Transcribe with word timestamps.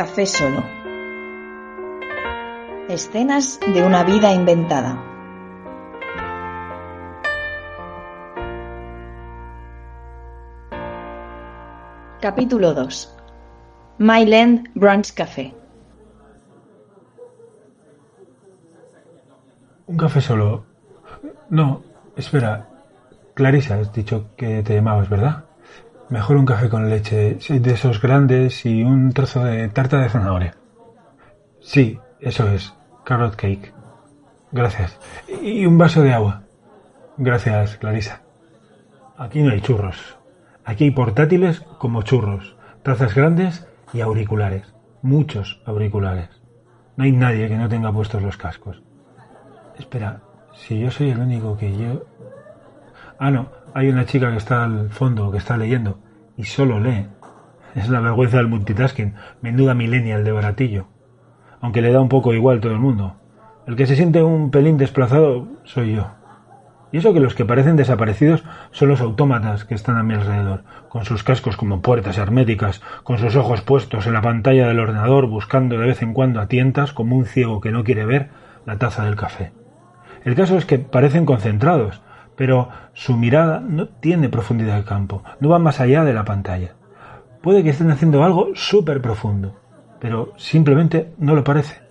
Café 0.00 0.24
solo. 0.24 0.64
Escenas 2.88 3.60
de 3.60 3.82
una 3.82 4.02
vida 4.02 4.32
inventada. 4.32 4.98
Capítulo 12.18 12.72
2. 12.72 13.14
Myland 13.98 14.70
Brunch 14.74 15.12
Café. 15.12 15.52
Un 19.86 19.98
café 19.98 20.22
solo. 20.22 20.64
No, 21.50 21.82
espera. 22.16 22.66
Clarisa, 23.34 23.74
has 23.74 23.92
dicho 23.92 24.30
que 24.34 24.62
te 24.62 24.76
llamabas, 24.76 25.10
¿verdad? 25.10 25.44
Mejor 26.10 26.36
un 26.36 26.44
café 26.44 26.68
con 26.68 26.90
leche, 26.90 27.38
de 27.48 27.72
esos 27.72 28.02
grandes 28.02 28.66
y 28.66 28.82
un 28.82 29.12
trozo 29.12 29.44
de 29.44 29.68
tarta 29.68 29.98
de 29.98 30.08
zanahoria. 30.08 30.56
Sí, 31.60 32.00
eso 32.18 32.48
es. 32.48 32.74
Carrot 33.04 33.36
cake. 33.36 33.72
Gracias. 34.50 34.98
Y 35.40 35.64
un 35.66 35.78
vaso 35.78 36.02
de 36.02 36.12
agua. 36.12 36.42
Gracias, 37.16 37.76
Clarisa. 37.76 38.22
Aquí 39.16 39.40
no 39.40 39.52
hay 39.52 39.60
churros. 39.60 40.18
Aquí 40.64 40.84
hay 40.84 40.90
portátiles 40.90 41.60
como 41.78 42.02
churros, 42.02 42.56
tazas 42.82 43.14
grandes 43.14 43.68
y 43.92 44.00
auriculares. 44.00 44.74
Muchos 45.02 45.62
auriculares. 45.64 46.30
No 46.96 47.04
hay 47.04 47.12
nadie 47.12 47.48
que 47.48 47.56
no 47.56 47.68
tenga 47.68 47.92
puestos 47.92 48.22
los 48.22 48.36
cascos. 48.36 48.82
Espera, 49.78 50.22
si 50.54 50.80
yo 50.80 50.90
soy 50.90 51.10
el 51.10 51.20
único 51.20 51.56
que 51.56 51.76
yo... 51.76 52.04
Ah, 53.18 53.30
no, 53.30 53.50
hay 53.74 53.88
una 53.88 54.06
chica 54.06 54.30
que 54.30 54.36
está 54.36 54.64
al 54.64 54.90
fondo, 54.90 55.30
que 55.30 55.38
está 55.38 55.56
leyendo, 55.56 55.98
y 56.36 56.44
solo 56.44 56.80
lee. 56.80 57.06
Es 57.74 57.88
la 57.88 58.00
vergüenza 58.00 58.38
del 58.38 58.48
multitasking, 58.48 59.14
menuda 59.42 59.74
millennial 59.74 60.24
de 60.24 60.32
baratillo. 60.32 60.86
Aunque 61.60 61.82
le 61.82 61.92
da 61.92 62.00
un 62.00 62.08
poco 62.08 62.34
igual 62.34 62.60
todo 62.60 62.72
el 62.72 62.78
mundo. 62.78 63.16
El 63.66 63.76
que 63.76 63.86
se 63.86 63.96
siente 63.96 64.22
un 64.22 64.50
pelín 64.50 64.78
desplazado 64.78 65.46
soy 65.64 65.94
yo. 65.94 66.08
Y 66.92 66.98
eso 66.98 67.12
que 67.12 67.20
los 67.20 67.34
que 67.34 67.44
parecen 67.44 67.76
desaparecidos 67.76 68.42
son 68.72 68.88
los 68.88 69.00
autómatas 69.00 69.64
que 69.64 69.76
están 69.76 69.96
a 69.96 70.02
mi 70.02 70.14
alrededor, 70.14 70.64
con 70.88 71.04
sus 71.04 71.22
cascos 71.22 71.56
como 71.56 71.82
puertas 71.82 72.18
herméticas, 72.18 72.82
con 73.04 73.18
sus 73.18 73.36
ojos 73.36 73.60
puestos 73.60 74.06
en 74.06 74.14
la 74.14 74.22
pantalla 74.22 74.66
del 74.66 74.80
ordenador, 74.80 75.26
buscando 75.26 75.78
de 75.78 75.86
vez 75.86 76.02
en 76.02 76.14
cuando 76.14 76.40
a 76.40 76.48
tientas, 76.48 76.92
como 76.92 77.16
un 77.16 77.26
ciego 77.26 77.60
que 77.60 77.70
no 77.70 77.84
quiere 77.84 78.06
ver, 78.06 78.30
la 78.66 78.78
taza 78.78 79.04
del 79.04 79.14
café. 79.14 79.52
El 80.24 80.34
caso 80.34 80.58
es 80.58 80.66
que 80.66 80.80
parecen 80.80 81.26
concentrados, 81.26 82.02
pero 82.40 82.70
su 82.94 83.18
mirada 83.18 83.60
no 83.60 83.86
tiene 83.86 84.30
profundidad 84.30 84.78
de 84.78 84.84
campo, 84.84 85.22
no 85.40 85.50
va 85.50 85.58
más 85.58 85.78
allá 85.78 86.04
de 86.04 86.14
la 86.14 86.24
pantalla. 86.24 86.72
Puede 87.42 87.62
que 87.62 87.68
estén 87.68 87.90
haciendo 87.90 88.24
algo 88.24 88.52
súper 88.54 89.02
profundo, 89.02 89.60
pero 90.00 90.32
simplemente 90.38 91.12
no 91.18 91.34
lo 91.34 91.44
parece. 91.44 91.82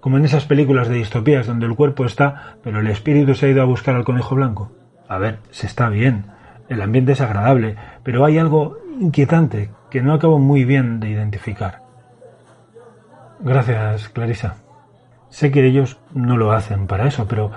Como 0.00 0.16
en 0.16 0.24
esas 0.24 0.46
películas 0.46 0.88
de 0.88 0.94
distopías 0.94 1.46
donde 1.46 1.66
el 1.66 1.74
cuerpo 1.74 2.06
está, 2.06 2.56
pero 2.62 2.80
el 2.80 2.86
espíritu 2.86 3.34
se 3.34 3.44
ha 3.44 3.50
ido 3.50 3.60
a 3.60 3.66
buscar 3.66 3.94
al 3.96 4.06
conejo 4.06 4.34
blanco. 4.34 4.72
A 5.08 5.18
ver, 5.18 5.40
se 5.50 5.66
está 5.66 5.90
bien, 5.90 6.24
el 6.70 6.80
ambiente 6.80 7.12
es 7.12 7.20
agradable, 7.20 7.76
pero 8.02 8.24
hay 8.24 8.38
algo 8.38 8.78
inquietante 8.98 9.72
que 9.90 10.00
no 10.00 10.14
acabo 10.14 10.38
muy 10.38 10.64
bien 10.64 11.00
de 11.00 11.10
identificar. 11.10 11.82
Gracias, 13.40 14.08
Clarisa. 14.08 14.56
Sé 15.28 15.50
que 15.50 15.66
ellos 15.66 16.00
no 16.14 16.38
lo 16.38 16.52
hacen 16.52 16.86
para 16.86 17.06
eso, 17.06 17.26
pero 17.28 17.50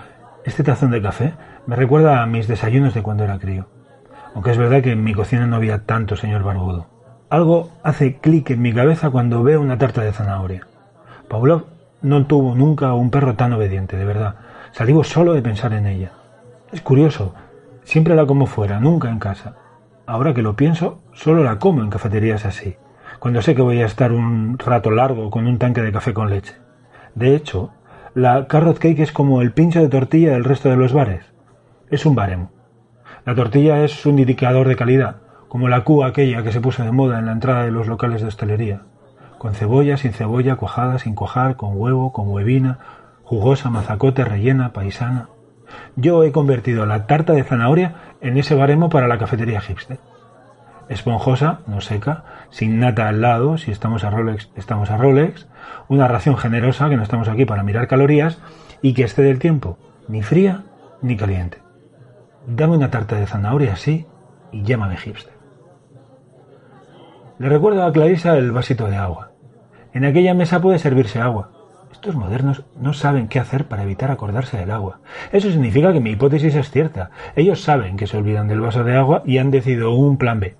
este 0.44 0.64
tazón 0.64 0.92
de 0.92 1.02
café 1.02 1.34
me 1.70 1.76
recuerda 1.76 2.24
a 2.24 2.26
mis 2.26 2.48
desayunos 2.48 2.96
de 2.96 3.04
cuando 3.04 3.24
era 3.24 3.38
crío. 3.38 3.68
Aunque 4.34 4.50
es 4.50 4.58
verdad 4.58 4.82
que 4.82 4.94
en 4.94 5.04
mi 5.04 5.14
cocina 5.14 5.46
no 5.46 5.56
había 5.56 5.86
tanto 5.86 6.16
señor 6.16 6.42
barbudo. 6.42 6.88
Algo 7.30 7.70
hace 7.84 8.18
clic 8.18 8.50
en 8.50 8.64
mi 8.64 8.74
cabeza 8.74 9.12
cuando 9.12 9.44
veo 9.44 9.62
una 9.62 9.78
tarta 9.78 10.02
de 10.02 10.12
zanahoria. 10.12 10.66
Pavlov 11.28 11.66
no 12.02 12.26
tuvo 12.26 12.56
nunca 12.56 12.94
un 12.94 13.12
perro 13.12 13.36
tan 13.36 13.54
obediente, 13.54 13.98
de 13.98 14.06
verdad. 14.06 14.34
Salivo 14.72 15.04
solo 15.04 15.34
de 15.34 15.44
pensar 15.44 15.74
en 15.74 15.86
ella. 15.86 16.14
Es 16.72 16.82
curioso, 16.82 17.36
siempre 17.84 18.16
la 18.16 18.26
como 18.26 18.48
fuera, 18.48 18.80
nunca 18.80 19.12
en 19.12 19.20
casa. 19.20 19.54
Ahora 20.08 20.34
que 20.34 20.42
lo 20.42 20.56
pienso, 20.56 21.04
solo 21.14 21.44
la 21.44 21.60
como 21.60 21.84
en 21.84 21.92
cafeterías 21.92 22.46
así, 22.46 22.78
cuando 23.20 23.44
sé 23.44 23.54
que 23.54 23.62
voy 23.62 23.80
a 23.84 23.86
estar 23.86 24.12
un 24.12 24.58
rato 24.58 24.90
largo 24.90 25.30
con 25.30 25.46
un 25.46 25.60
tanque 25.60 25.84
de 25.84 25.92
café 25.92 26.16
con 26.16 26.32
leche. 26.32 26.56
De 27.14 27.36
hecho, 27.36 27.70
la 28.16 28.48
carrot 28.48 28.80
cake 28.80 29.02
es 29.02 29.12
como 29.12 29.44
el 29.44 29.52
pincho 29.52 29.82
de 29.82 29.90
tortilla 29.90 30.32
del 30.32 30.46
resto 30.46 30.70
de 30.70 30.76
los 30.76 30.94
bares. 30.94 31.30
Es 31.92 32.06
un 32.06 32.14
baremo. 32.14 32.52
La 33.26 33.34
tortilla 33.34 33.84
es 33.84 34.06
un 34.06 34.20
indicador 34.20 34.68
de 34.68 34.76
calidad, 34.76 35.18
como 35.48 35.70
la 35.70 35.84
Q 35.84 36.04
aquella 36.04 36.44
que 36.44 36.52
se 36.52 36.62
puso 36.62 36.84
de 36.84 36.92
moda 36.92 37.18
en 37.18 37.26
la 37.26 37.32
entrada 37.32 37.64
de 37.64 37.72
los 37.72 37.88
locales 37.88 38.22
de 38.22 38.28
hostelería. 38.28 38.82
Con 39.40 39.56
cebolla, 39.56 39.98
sin 39.98 40.14
cebolla, 40.14 40.56
cuajada, 40.56 41.00
sin 41.00 41.16
cuajar, 41.16 41.56
con 41.56 41.72
huevo, 41.74 42.14
con 42.14 42.30
huevina, 42.30 42.78
jugosa, 43.24 43.72
mazacote, 43.72 44.24
rellena, 44.24 44.72
paisana. 44.72 45.30
Yo 45.96 46.24
he 46.24 46.32
convertido 46.32 46.86
la 46.86 47.08
tarta 47.08 47.34
de 47.34 47.44
zanahoria 47.44 47.96
en 48.22 48.38
ese 48.38 48.54
baremo 48.54 48.90
para 48.90 49.08
la 49.08 49.18
cafetería 49.18 49.60
hipster. 49.60 49.98
Esponjosa, 50.90 51.62
no 51.66 51.82
seca, 51.82 52.24
sin 52.52 52.80
nata 52.80 53.08
al 53.08 53.22
lado, 53.22 53.58
si 53.58 53.72
estamos 53.72 54.04
a 54.04 54.12
Rolex, 54.12 54.52
estamos 54.56 54.92
a 54.92 54.98
Rolex, 54.98 55.48
una 55.88 56.08
ración 56.08 56.38
generosa, 56.38 56.88
que 56.90 56.98
no 56.98 57.04
estamos 57.04 57.30
aquí 57.30 57.46
para 57.46 57.64
mirar 57.64 57.88
calorías, 57.88 58.40
y 58.84 58.94
que 58.94 59.04
esté 59.04 59.24
del 59.24 59.40
tiempo, 59.40 59.78
ni 60.08 60.22
fría 60.22 60.64
ni 61.02 61.18
caliente. 61.18 61.69
Dame 62.52 62.78
una 62.78 62.90
tarta 62.90 63.16
de 63.16 63.28
zanahoria 63.28 63.74
así 63.74 64.08
y 64.52 64.64
llámame 64.64 64.98
hipster. 64.98 65.34
Le 67.38 67.48
recuerdo 67.48 67.84
a 67.84 67.94
Clarisa 67.94 68.36
el 68.38 68.52
vasito 68.52 68.88
de 68.88 68.96
agua. 68.96 69.34
En 69.94 70.04
aquella 70.04 70.34
mesa 70.34 70.60
puede 70.60 70.80
servirse 70.80 71.22
agua. 71.22 71.52
Estos 71.92 72.16
modernos 72.16 72.66
no 72.76 72.94
saben 72.94 73.28
qué 73.28 73.40
hacer 73.40 73.68
para 73.68 73.84
evitar 73.84 74.10
acordarse 74.10 74.58
del 74.58 74.72
agua. 74.72 75.00
Eso 75.32 75.52
significa 75.52 75.94
que 75.94 76.00
mi 76.00 76.10
hipótesis 76.10 76.56
es 76.56 76.72
cierta. 76.72 77.12
Ellos 77.36 77.62
saben 77.62 77.98
que 77.98 78.08
se 78.08 78.18
olvidan 78.18 78.48
del 78.48 78.62
vaso 78.62 78.84
de 78.84 78.98
agua 78.98 79.22
y 79.28 79.38
han 79.38 79.52
decidido 79.52 79.92
un 79.92 80.18
plan 80.18 80.40
B. 80.40 80.56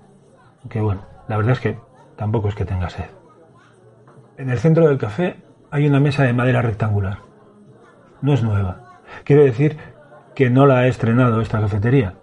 Que 0.68 0.80
bueno, 0.80 1.02
la 1.26 1.38
verdad 1.38 1.54
es 1.54 1.60
que 1.60 1.76
tampoco 2.14 2.48
es 2.48 2.54
que 2.54 2.64
tenga 2.64 2.88
sed. 2.88 3.06
En 4.38 4.48
el 4.48 4.60
centro 4.60 4.86
del 4.86 4.98
café 4.98 5.42
hay 5.72 5.88
una 5.88 5.98
mesa 5.98 6.22
de 6.22 6.34
madera 6.34 6.62
rectangular. 6.62 7.18
No 8.22 8.32
es 8.32 8.44
nueva. 8.44 9.00
Quiero 9.24 9.42
decir 9.42 9.76
que 10.34 10.50
no 10.50 10.66
la 10.66 10.78
ha 10.78 10.86
estrenado 10.86 11.40
esta 11.40 11.60
cafetería. 11.60 12.14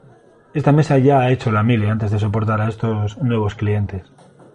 Esta 0.54 0.72
mesa 0.72 0.98
ya 0.98 1.20
ha 1.20 1.30
hecho 1.30 1.52
la 1.52 1.64
mili 1.64 1.88
antes 1.88 2.12
de 2.12 2.20
soportar 2.20 2.62
a 2.62 2.68
estos 2.68 3.18
nuevos 3.20 3.56
clientes. 3.56 4.12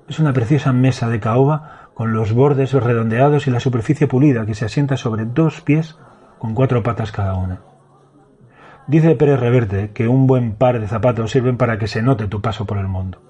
Es 0.08 0.18
una 0.18 0.32
preciosa 0.32 0.72
mesa 0.72 1.08
de 1.08 1.20
caoba 1.20 1.88
con 1.94 2.12
los 2.12 2.32
bordes 2.32 2.72
redondeados 2.72 3.46
y 3.46 3.50
la 3.50 3.60
superficie 3.60 4.06
pulida 4.06 4.46
que 4.46 4.54
se 4.54 4.64
asienta 4.64 4.96
sobre 4.96 5.24
dos 5.24 5.60
pies 5.60 5.96
con 6.38 6.54
cuatro 6.54 6.82
patas 6.82 7.12
cada 7.12 7.34
una. 7.34 7.60
Dice 8.86 9.14
Pérez 9.14 9.38
Reverte 9.38 9.92
que 9.92 10.08
un 10.08 10.26
buen 10.26 10.54
par 10.54 10.80
de 10.80 10.88
zapatos 10.88 11.30
sirven 11.30 11.56
para 11.56 11.78
que 11.78 11.86
se 11.86 12.02
note 12.02 12.26
tu 12.26 12.40
paso 12.40 12.66
por 12.66 12.78
el 12.78 12.88
mundo. 12.88 13.22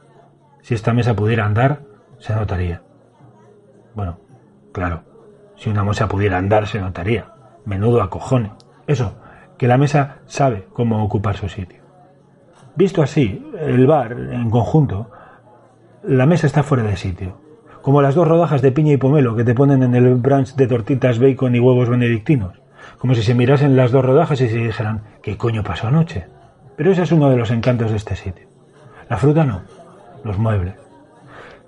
Si 0.62 0.74
esta 0.74 0.94
mesa 0.94 1.14
pudiera 1.14 1.44
andar, 1.44 1.82
se 2.18 2.34
notaría. 2.34 2.82
Bueno, 3.94 4.18
claro, 4.72 5.02
si 5.56 5.68
una 5.68 5.84
mesa 5.84 6.08
pudiera 6.08 6.38
andar, 6.38 6.66
se 6.66 6.80
notaría. 6.80 7.32
Menudo 7.66 8.02
acojone. 8.02 8.52
Eso, 8.86 9.14
que 9.62 9.68
la 9.68 9.78
mesa 9.78 10.16
sabe 10.26 10.64
cómo 10.72 11.04
ocupar 11.04 11.36
su 11.36 11.48
sitio. 11.48 11.78
Visto 12.74 13.00
así, 13.00 13.46
el 13.60 13.86
bar, 13.86 14.10
en 14.10 14.50
conjunto, 14.50 15.08
la 16.02 16.26
mesa 16.26 16.48
está 16.48 16.64
fuera 16.64 16.82
de 16.82 16.96
sitio. 16.96 17.36
Como 17.80 18.02
las 18.02 18.16
dos 18.16 18.26
rodajas 18.26 18.60
de 18.60 18.72
piña 18.72 18.92
y 18.92 18.96
pomelo 18.96 19.36
que 19.36 19.44
te 19.44 19.54
ponen 19.54 19.84
en 19.84 19.94
el 19.94 20.16
brunch 20.16 20.56
de 20.56 20.66
tortitas, 20.66 21.20
bacon 21.20 21.54
y 21.54 21.60
huevos 21.60 21.88
benedictinos. 21.88 22.60
Como 22.98 23.14
si 23.14 23.22
se 23.22 23.36
mirasen 23.36 23.76
las 23.76 23.92
dos 23.92 24.04
rodajas 24.04 24.40
y 24.40 24.48
se 24.48 24.56
dijeran, 24.56 25.02
¿qué 25.22 25.36
coño 25.36 25.62
pasó 25.62 25.86
anoche? 25.86 26.26
Pero 26.74 26.90
ese 26.90 27.02
es 27.02 27.12
uno 27.12 27.30
de 27.30 27.36
los 27.36 27.52
encantos 27.52 27.92
de 27.92 27.98
este 27.98 28.16
sitio. 28.16 28.48
La 29.08 29.16
fruta 29.16 29.44
no, 29.44 29.62
los 30.24 30.38
muebles. 30.38 30.74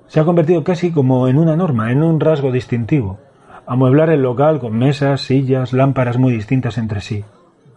Se 0.08 0.18
ha 0.18 0.24
convertido 0.24 0.64
casi 0.64 0.90
como 0.90 1.28
en 1.28 1.38
una 1.38 1.54
norma, 1.54 1.92
en 1.92 2.02
un 2.02 2.18
rasgo 2.18 2.50
distintivo. 2.50 3.20
Amueblar 3.68 4.10
el 4.10 4.22
local 4.22 4.58
con 4.58 4.76
mesas, 4.76 5.20
sillas, 5.20 5.72
lámparas 5.72 6.18
muy 6.18 6.32
distintas 6.32 6.76
entre 6.76 7.00
sí. 7.00 7.24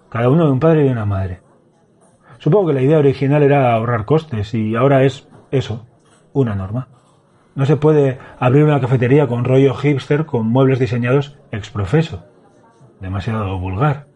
Cada 0.09 0.29
uno 0.29 0.45
de 0.45 0.51
un 0.51 0.59
padre 0.59 0.85
y 0.85 0.89
una 0.89 1.05
madre. 1.05 1.41
Supongo 2.39 2.67
que 2.67 2.73
la 2.73 2.81
idea 2.81 2.99
original 2.99 3.43
era 3.43 3.73
ahorrar 3.73 4.05
costes 4.05 4.53
y 4.53 4.75
ahora 4.75 5.03
es 5.03 5.27
eso, 5.51 5.85
una 6.33 6.55
norma. 6.55 6.87
No 7.55 7.65
se 7.65 7.77
puede 7.77 8.19
abrir 8.39 8.63
una 8.63 8.79
cafetería 8.79 9.27
con 9.27 9.43
rollo 9.43 9.73
hipster 9.73 10.25
con 10.25 10.47
muebles 10.47 10.79
diseñados 10.79 11.39
ex 11.51 11.69
profeso. 11.69 12.23
Demasiado 13.01 13.57
vulgar. 13.59 14.07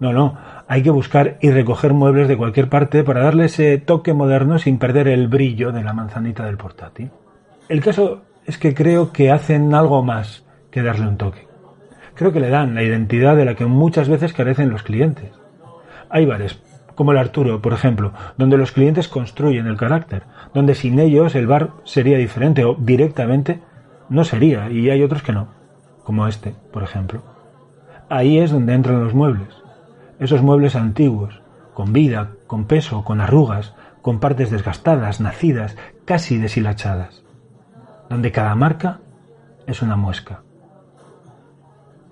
No, 0.00 0.12
no, 0.12 0.38
hay 0.68 0.82
que 0.82 0.90
buscar 0.90 1.38
y 1.40 1.50
recoger 1.50 1.92
muebles 1.92 2.28
de 2.28 2.36
cualquier 2.36 2.68
parte 2.68 3.02
para 3.02 3.22
darle 3.22 3.46
ese 3.46 3.78
toque 3.78 4.14
moderno 4.14 4.58
sin 4.58 4.78
perder 4.78 5.08
el 5.08 5.28
brillo 5.28 5.72
de 5.72 5.82
la 5.82 5.92
manzanita 5.92 6.44
del 6.46 6.56
portátil. 6.56 7.10
El 7.68 7.82
caso 7.82 8.22
es 8.46 8.58
que 8.58 8.74
creo 8.74 9.12
que 9.12 9.30
hacen 9.30 9.74
algo 9.74 10.02
más 10.02 10.46
que 10.70 10.82
darle 10.82 11.08
un 11.08 11.16
toque. 11.16 11.47
Creo 12.18 12.32
que 12.32 12.40
le 12.40 12.50
dan 12.50 12.74
la 12.74 12.82
identidad 12.82 13.36
de 13.36 13.44
la 13.44 13.54
que 13.54 13.66
muchas 13.66 14.08
veces 14.08 14.32
carecen 14.32 14.70
los 14.70 14.82
clientes. 14.82 15.30
Hay 16.10 16.26
bares, 16.26 16.60
como 16.96 17.12
el 17.12 17.18
Arturo, 17.18 17.62
por 17.62 17.72
ejemplo, 17.72 18.12
donde 18.36 18.58
los 18.58 18.72
clientes 18.72 19.06
construyen 19.06 19.68
el 19.68 19.76
carácter, 19.76 20.24
donde 20.52 20.74
sin 20.74 20.98
ellos 20.98 21.36
el 21.36 21.46
bar 21.46 21.70
sería 21.84 22.18
diferente 22.18 22.64
o 22.64 22.74
directamente 22.74 23.60
no 24.08 24.24
sería, 24.24 24.68
y 24.68 24.90
hay 24.90 25.04
otros 25.04 25.22
que 25.22 25.32
no, 25.32 25.46
como 26.02 26.26
este, 26.26 26.56
por 26.72 26.82
ejemplo. 26.82 27.22
Ahí 28.08 28.38
es 28.38 28.50
donde 28.50 28.74
entran 28.74 29.04
los 29.04 29.14
muebles, 29.14 29.54
esos 30.18 30.42
muebles 30.42 30.74
antiguos, 30.74 31.40
con 31.72 31.92
vida, 31.92 32.32
con 32.48 32.64
peso, 32.64 33.04
con 33.04 33.20
arrugas, 33.20 33.76
con 34.02 34.18
partes 34.18 34.50
desgastadas, 34.50 35.20
nacidas, 35.20 35.76
casi 36.04 36.36
deshilachadas, 36.36 37.22
donde 38.10 38.32
cada 38.32 38.56
marca 38.56 38.98
es 39.68 39.82
una 39.82 39.94
muesca. 39.94 40.42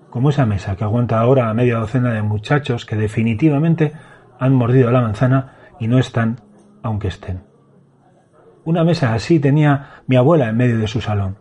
Como 0.09 0.29
esa 0.29 0.45
mesa 0.45 0.75
que 0.75 0.83
aguanta 0.83 1.19
ahora 1.19 1.49
a 1.49 1.53
media 1.53 1.77
docena 1.77 2.13
de 2.13 2.21
muchachos 2.21 2.85
que 2.85 2.95
definitivamente 2.95 3.93
han 4.39 4.53
mordido 4.53 4.91
la 4.91 5.01
manzana 5.01 5.53
y 5.79 5.87
no 5.87 5.99
están, 5.99 6.41
aunque 6.81 7.07
estén. 7.07 7.43
Una 8.65 8.83
mesa 8.83 9.13
así 9.13 9.39
tenía 9.39 10.01
mi 10.07 10.15
abuela 10.15 10.49
en 10.49 10.57
medio 10.57 10.77
de 10.77 10.87
su 10.87 11.01
salón. 11.01 11.37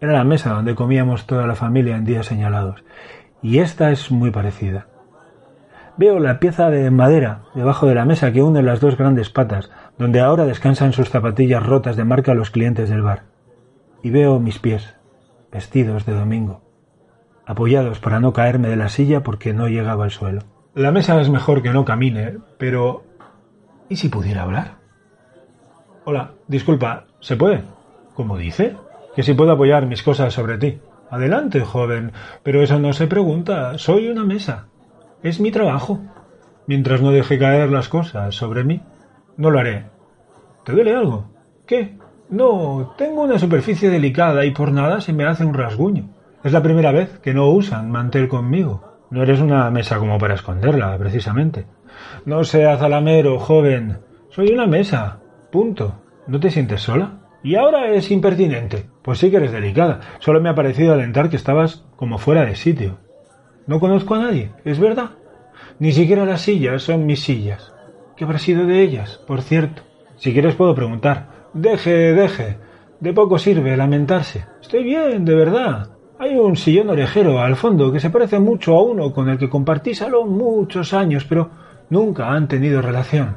Era 0.00 0.12
la 0.12 0.24
mesa 0.24 0.50
donde 0.50 0.74
comíamos 0.74 1.26
toda 1.26 1.46
la 1.46 1.54
familia 1.54 1.96
en 1.96 2.04
días 2.04 2.26
señalados, 2.26 2.84
y 3.42 3.58
esta 3.58 3.90
es 3.90 4.10
muy 4.10 4.30
parecida. 4.30 4.86
Veo 5.96 6.20
la 6.20 6.38
pieza 6.38 6.70
de 6.70 6.90
madera 6.92 7.42
debajo 7.54 7.86
de 7.86 7.96
la 7.96 8.04
mesa 8.04 8.32
que 8.32 8.42
une 8.42 8.62
las 8.62 8.80
dos 8.80 8.96
grandes 8.96 9.30
patas, 9.30 9.70
donde 9.98 10.20
ahora 10.20 10.44
descansan 10.44 10.92
sus 10.92 11.10
zapatillas 11.10 11.66
rotas 11.66 11.96
de 11.96 12.04
marca 12.04 12.34
los 12.34 12.50
clientes 12.50 12.88
del 12.88 13.02
bar. 13.02 13.24
Y 14.02 14.10
veo 14.10 14.38
mis 14.38 14.60
pies, 14.60 14.94
vestidos 15.50 16.06
de 16.06 16.14
domingo, 16.14 16.62
apoyados 17.48 17.98
para 17.98 18.20
no 18.20 18.34
caerme 18.34 18.68
de 18.68 18.76
la 18.76 18.90
silla 18.90 19.22
porque 19.22 19.54
no 19.54 19.68
llegaba 19.68 20.04
al 20.04 20.10
suelo. 20.10 20.42
La 20.74 20.92
mesa 20.92 21.18
es 21.18 21.30
mejor 21.30 21.62
que 21.62 21.70
no 21.70 21.86
camine, 21.86 22.36
pero 22.58 23.04
¿y 23.88 23.96
si 23.96 24.10
pudiera 24.10 24.42
hablar? 24.42 24.76
Hola, 26.04 26.32
disculpa, 26.46 27.06
¿se 27.20 27.36
puede? 27.36 27.62
¿Cómo 28.14 28.36
dice? 28.36 28.76
Que 29.16 29.22
si 29.22 29.32
puedo 29.32 29.50
apoyar 29.50 29.86
mis 29.86 30.02
cosas 30.02 30.34
sobre 30.34 30.58
ti. 30.58 30.78
Adelante, 31.10 31.62
joven, 31.62 32.12
pero 32.42 32.62
eso 32.62 32.78
no 32.78 32.92
se 32.92 33.06
pregunta. 33.06 33.78
Soy 33.78 34.08
una 34.08 34.24
mesa. 34.24 34.66
Es 35.22 35.40
mi 35.40 35.50
trabajo. 35.50 36.00
Mientras 36.66 37.00
no 37.00 37.12
deje 37.12 37.38
caer 37.38 37.70
las 37.70 37.88
cosas 37.88 38.34
sobre 38.34 38.62
mí, 38.62 38.82
no 39.38 39.50
lo 39.50 39.58
haré. 39.58 39.86
¿Te 40.64 40.72
duele 40.72 40.94
algo? 40.94 41.30
¿Qué? 41.66 41.96
No, 42.28 42.94
tengo 42.98 43.22
una 43.22 43.38
superficie 43.38 43.88
delicada 43.88 44.44
y 44.44 44.50
por 44.50 44.70
nada 44.70 45.00
se 45.00 45.14
me 45.14 45.24
hace 45.24 45.46
un 45.46 45.54
rasguño. 45.54 46.10
Es 46.44 46.52
la 46.52 46.62
primera 46.62 46.92
vez 46.92 47.18
que 47.18 47.34
no 47.34 47.48
usan 47.48 47.90
mantel 47.90 48.28
conmigo. 48.28 48.84
No 49.10 49.22
eres 49.22 49.40
una 49.40 49.68
mesa 49.70 49.98
como 49.98 50.18
para 50.18 50.34
esconderla, 50.34 50.96
precisamente. 50.96 51.66
No 52.24 52.44
seas 52.44 52.80
alamero, 52.80 53.40
joven. 53.40 53.98
Soy 54.30 54.52
una 54.52 54.66
mesa. 54.66 55.18
Punto. 55.50 56.00
¿No 56.28 56.38
te 56.38 56.50
sientes 56.50 56.82
sola? 56.82 57.18
Y 57.42 57.56
ahora 57.56 57.90
es 57.90 58.10
impertinente. 58.12 58.86
Pues 59.02 59.18
sí 59.18 59.30
que 59.30 59.38
eres 59.38 59.50
delicada. 59.50 60.00
Solo 60.20 60.40
me 60.40 60.48
ha 60.48 60.54
parecido 60.54 60.92
alentar 60.92 61.28
que 61.28 61.36
estabas 61.36 61.84
como 61.96 62.18
fuera 62.18 62.44
de 62.44 62.54
sitio. 62.54 62.98
No 63.66 63.80
conozco 63.80 64.14
a 64.14 64.20
nadie, 64.20 64.52
¿es 64.64 64.78
verdad? 64.78 65.10
Ni 65.80 65.92
siquiera 65.92 66.24
las 66.24 66.42
sillas 66.42 66.82
son 66.82 67.04
mis 67.04 67.20
sillas. 67.20 67.74
¿Qué 68.16 68.24
habrá 68.24 68.38
sido 68.38 68.64
de 68.64 68.80
ellas, 68.82 69.20
por 69.26 69.42
cierto? 69.42 69.82
Si 70.16 70.32
quieres 70.32 70.54
puedo 70.54 70.74
preguntar. 70.74 71.48
Deje, 71.52 72.12
deje. 72.12 72.58
De 73.00 73.12
poco 73.12 73.38
sirve 73.38 73.76
lamentarse. 73.76 74.44
Estoy 74.60 74.84
bien, 74.84 75.24
de 75.24 75.34
verdad. 75.34 75.97
Hay 76.20 76.36
un 76.36 76.56
sillón 76.56 76.90
orejero 76.90 77.40
al 77.40 77.54
fondo 77.54 77.92
que 77.92 78.00
se 78.00 78.10
parece 78.10 78.40
mucho 78.40 78.74
a 78.74 78.82
uno 78.82 79.12
con 79.12 79.28
el 79.28 79.38
que 79.38 79.48
compartí 79.48 79.94
salón 79.94 80.36
muchos 80.36 80.92
años, 80.92 81.24
pero 81.24 81.50
nunca 81.90 82.32
han 82.32 82.48
tenido 82.48 82.82
relación. 82.82 83.36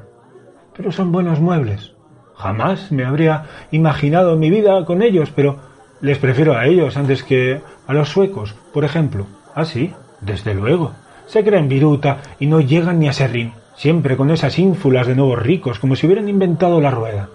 Pero 0.76 0.92
son 0.92 1.12
buenos 1.12 1.40
muebles. 1.40 1.94
Jamás 2.34 2.92
me 2.92 3.06
habría 3.06 3.46
imaginado 3.70 4.36
mi 4.36 4.50
vida 4.50 4.84
con 4.84 5.04
ellos, 5.04 5.32
pero 5.36 5.60
les 6.02 6.18
prefiero 6.18 6.58
a 6.58 6.66
ellos 6.66 6.98
antes 6.98 7.24
que 7.24 7.62
a 7.86 7.94
los 7.94 8.10
suecos, 8.10 8.56
por 8.74 8.84
ejemplo. 8.84 9.28
¿Ah, 9.54 9.66
sí? 9.66 9.94
Desde 10.20 10.56
luego. 10.56 10.94
Se 11.28 11.44
creen 11.44 11.70
viruta 11.70 12.18
y 12.40 12.48
no 12.48 12.62
llegan 12.62 12.98
ni 12.98 13.08
a 13.08 13.14
serrín, 13.14 13.54
siempre 13.76 14.18
con 14.18 14.32
esas 14.32 14.58
ínfulas 14.58 15.06
de 15.06 15.14
nuevos 15.14 15.38
ricos, 15.38 15.78
como 15.78 15.96
si 15.96 16.08
hubieran 16.08 16.28
inventado 16.28 16.82
la 16.82 16.90
rueda. 16.90 17.30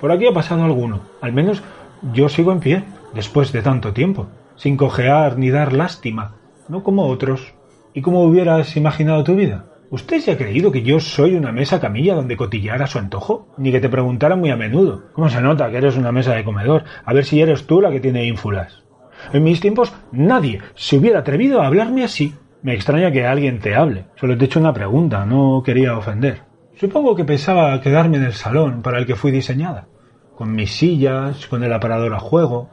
Por 0.00 0.12
aquí 0.12 0.28
ha 0.28 0.32
pasado 0.32 0.62
alguno, 0.62 1.00
al 1.20 1.32
menos 1.32 1.64
yo 2.12 2.28
sigo 2.28 2.52
en 2.52 2.60
pie, 2.60 2.84
después 3.12 3.50
de 3.50 3.62
tanto 3.62 3.92
tiempo, 3.92 4.28
sin 4.58 4.76
cojear 4.76 5.38
ni 5.38 5.48
dar 5.48 5.72
lástima, 5.72 6.36
no 6.68 6.82
como 6.82 7.06
otros. 7.06 7.54
¿Y 7.94 8.02
cómo 8.02 8.22
hubieras 8.22 8.76
imaginado 8.76 9.24
tu 9.24 9.34
vida? 9.34 9.64
¿Usted 9.90 10.20
se 10.20 10.32
ha 10.32 10.36
creído 10.36 10.70
que 10.70 10.82
yo 10.82 11.00
soy 11.00 11.34
una 11.34 11.50
mesa 11.50 11.80
camilla 11.80 12.14
donde 12.14 12.36
cotillar 12.36 12.86
su 12.86 12.98
antojo? 12.98 13.48
Ni 13.56 13.72
que 13.72 13.80
te 13.80 13.88
preguntara 13.88 14.36
muy 14.36 14.50
a 14.50 14.56
menudo. 14.56 15.04
¿Cómo 15.14 15.30
se 15.30 15.40
nota 15.40 15.70
que 15.70 15.78
eres 15.78 15.96
una 15.96 16.12
mesa 16.12 16.34
de 16.34 16.44
comedor? 16.44 16.84
A 17.06 17.14
ver 17.14 17.24
si 17.24 17.40
eres 17.40 17.66
tú 17.66 17.80
la 17.80 17.90
que 17.90 18.00
tiene 18.00 18.26
ínfulas. 18.26 18.84
En 19.32 19.44
mis 19.44 19.60
tiempos 19.60 19.94
nadie 20.12 20.60
se 20.74 20.98
hubiera 20.98 21.20
atrevido 21.20 21.62
a 21.62 21.66
hablarme 21.66 22.04
así. 22.04 22.34
Me 22.60 22.74
extraña 22.74 23.10
que 23.10 23.24
alguien 23.24 23.60
te 23.60 23.74
hable. 23.74 24.06
Solo 24.16 24.36
te 24.36 24.44
he 24.44 24.46
hecho 24.46 24.60
una 24.60 24.74
pregunta, 24.74 25.24
no 25.24 25.62
quería 25.64 25.96
ofender. 25.96 26.42
Supongo 26.74 27.16
que 27.16 27.24
pensaba 27.24 27.80
quedarme 27.80 28.18
en 28.18 28.24
el 28.24 28.34
salón 28.34 28.82
para 28.82 28.98
el 28.98 29.06
que 29.06 29.16
fui 29.16 29.30
diseñada, 29.30 29.88
con 30.36 30.52
mis 30.52 30.72
sillas, 30.72 31.46
con 31.46 31.64
el 31.64 31.72
aparador 31.72 32.12
a 32.14 32.20
juego. 32.20 32.68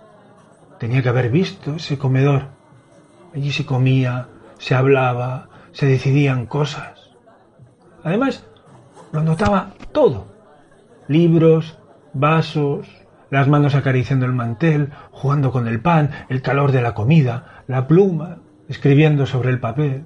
Tenía 0.86 1.02
que 1.02 1.10
haber 1.10 1.32
visto 1.32 1.78
ese 1.78 1.98
comedor. 1.98 2.50
Allí 3.34 3.52
se 3.52 3.66
comía, 3.66 4.28
se 4.60 4.76
hablaba, 4.76 5.50
se 5.72 5.88
decidían 5.88 6.46
cosas. 6.46 7.10
Además, 8.04 8.46
lo 9.12 9.24
notaba 9.24 9.72
todo. 9.92 10.28
Libros, 11.08 11.80
vasos, 12.14 12.88
las 13.32 13.48
manos 13.48 13.74
acariciando 13.74 14.28
el 14.28 14.34
mantel, 14.34 14.92
jugando 15.10 15.52
con 15.52 15.68
el 15.68 15.82
pan, 15.82 16.12
el 16.30 16.44
calor 16.44 16.72
de 16.72 16.84
la 16.84 16.94
comida, 16.94 17.64
la 17.66 17.88
pluma, 17.88 18.38
escribiendo 18.70 19.26
sobre 19.26 19.50
el 19.50 19.60
papel. 19.60 20.06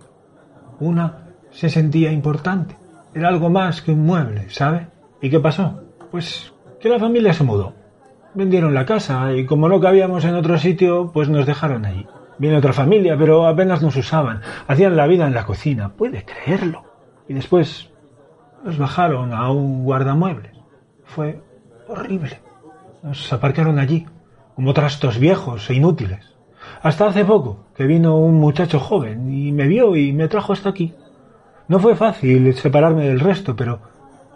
Una 0.80 1.26
se 1.52 1.70
sentía 1.70 2.14
importante. 2.14 2.78
Era 3.14 3.28
algo 3.28 3.50
más 3.50 3.82
que 3.82 3.92
un 3.92 4.06
mueble, 4.06 4.50
¿sabe? 4.50 4.88
¿Y 5.22 5.30
qué 5.30 5.42
pasó? 5.42 5.84
Pues 6.10 6.54
que 6.80 6.88
la 6.88 7.00
familia 7.00 7.34
se 7.34 7.44
mudó. 7.44 7.79
Vendieron 8.34 8.74
la 8.74 8.86
casa 8.86 9.34
y 9.34 9.46
como 9.46 9.68
no 9.68 9.80
cabíamos 9.80 10.24
en 10.26 10.36
otro 10.36 10.58
sitio, 10.58 11.12
pues 11.12 11.30
nos 11.30 11.46
dejaron 11.46 11.86
allí. 11.86 12.06
Viene 12.38 12.58
otra 12.58 12.74
familia, 12.74 13.18
pero 13.18 13.46
apenas 13.48 13.82
nos 13.82 13.96
usaban. 13.96 14.42
Hacían 14.68 14.96
la 14.96 15.08
vida 15.08 15.28
en 15.28 15.34
la 15.34 15.46
cocina. 15.46 15.90
¿Puede 15.90 16.24
creerlo? 16.24 16.84
Y 17.28 17.34
después 17.34 17.90
nos 18.64 18.78
bajaron 18.78 19.34
a 19.34 19.52
un 19.52 19.84
guardamuebles. 19.84 20.54
Fue 21.04 21.42
horrible. 21.88 22.40
Nos 23.04 23.32
aparcaron 23.34 23.80
allí, 23.80 24.06
como 24.56 24.74
trastos 24.74 25.20
viejos 25.20 25.70
e 25.70 25.74
inútiles. 25.74 26.36
Hasta 26.82 27.08
hace 27.08 27.26
poco, 27.26 27.66
que 27.76 27.86
vino 27.86 28.18
un 28.18 28.36
muchacho 28.36 28.80
joven 28.80 29.32
y 29.32 29.52
me 29.52 29.68
vio 29.68 29.96
y 29.96 30.14
me 30.14 30.28
trajo 30.28 30.54
hasta 30.54 30.70
aquí. 30.70 30.94
No 31.68 31.80
fue 31.80 31.96
fácil 31.96 32.54
separarme 32.54 33.08
del 33.08 33.20
resto, 33.20 33.56
pero 33.56 33.80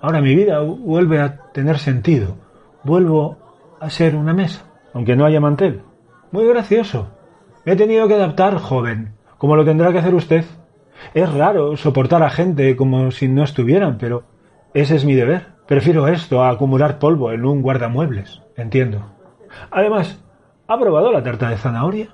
ahora 0.02 0.22
mi 0.22 0.36
vida 0.36 0.60
vuelve 0.60 1.22
a 1.22 1.38
tener 1.52 1.78
sentido. 1.78 2.36
Vuelvo 2.84 3.38
a 3.84 3.90
ser 3.90 4.16
una 4.16 4.34
mesa, 4.34 4.64
aunque 4.94 5.18
no 5.18 5.26
haya 5.26 5.42
mantel. 5.42 5.82
Muy 6.32 6.48
gracioso. 6.48 7.10
Me 7.66 7.74
he 7.74 7.76
tenido 7.76 8.08
que 8.08 8.14
adaptar, 8.14 8.58
joven, 8.58 9.16
como 9.38 9.58
lo 9.58 9.66
tendrá 9.66 9.92
que 9.92 9.98
hacer 9.98 10.16
usted. 10.16 10.46
Es 11.14 11.32
raro 11.34 11.76
soportar 11.76 12.24
a 12.24 12.30
gente 12.30 12.78
como 12.78 13.12
si 13.12 13.28
no 13.28 13.44
estuvieran, 13.44 13.98
pero 13.98 14.24
ese 14.74 14.96
es 14.96 15.04
mi 15.04 15.16
deber. 15.16 15.48
Prefiero 15.68 16.08
esto 16.08 16.42
a 16.42 16.50
acumular 16.50 16.98
polvo 16.98 17.34
en 17.34 17.44
un 17.44 17.62
guardamuebles. 17.62 18.42
Entiendo. 18.56 19.12
Además, 19.70 20.24
¿ha 20.68 20.80
probado 20.80 21.12
la 21.12 21.22
tarta 21.22 21.50
de 21.50 21.58
zanahoria? 21.58 22.08